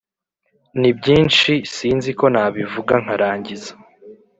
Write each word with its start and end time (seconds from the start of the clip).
ni 0.79 0.91
byinshi 0.97 1.51
sinziko 1.73 2.23
nabivuga 2.33 2.93
nkarangiza! 3.03 3.71